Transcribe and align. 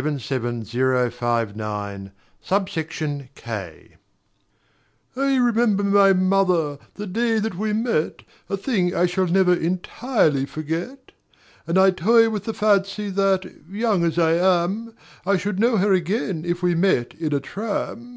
FOR 0.00 0.04
THE 0.04 0.10
CRÊCHE 0.16 1.12
Form 1.12 1.50
8277059, 1.50 2.12
Sub 2.40 2.70
Section 2.70 3.28
K 3.34 3.96
I 5.14 5.36
remember 5.36 5.82
my 5.84 6.14
mother, 6.14 6.78
the 6.94 7.06
day 7.06 7.38
that 7.38 7.54
we 7.58 7.74
met, 7.74 8.22
A 8.48 8.56
thing 8.56 8.94
I 8.94 9.04
shall 9.04 9.26
never 9.26 9.52
entirely 9.52 10.46
forget; 10.46 11.12
And 11.66 11.76
I 11.76 11.90
toy 11.90 12.30
with 12.30 12.44
the 12.44 12.54
fancy 12.54 13.10
that, 13.10 13.44
young 13.70 14.02
as 14.02 14.18
I 14.18 14.36
am, 14.62 14.94
I 15.26 15.36
should 15.36 15.60
know 15.60 15.76
her 15.76 15.92
again 15.92 16.46
if 16.46 16.62
we 16.62 16.74
met 16.74 17.12
in 17.12 17.34
a 17.34 17.40
tram. 17.40 18.16